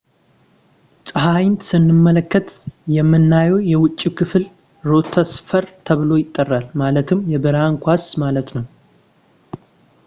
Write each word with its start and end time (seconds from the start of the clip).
ፀሐይን 1.09 1.53
ስንመለከት 1.67 2.47
የምናየው 2.95 3.59
የውጭው 3.71 4.13
ክፍል 4.21 4.43
ፎቶስፌር 4.87 5.67
ተብሎ 5.89 6.09
ይጠራል፣ 6.23 6.65
ማለትም 6.83 7.25
የብርሃን 7.35 7.77
ኳስ” 7.85 8.07
ማለት 8.25 8.51
ነው 8.57 8.65